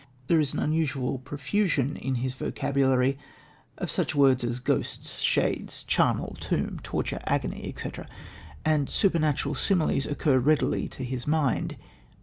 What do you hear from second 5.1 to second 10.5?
shades, charnel, tomb, torture, agony, etc., and supernatural similes occur